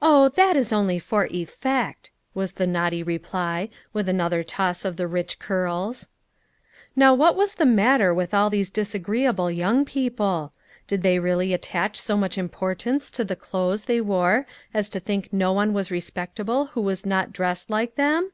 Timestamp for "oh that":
0.00-0.56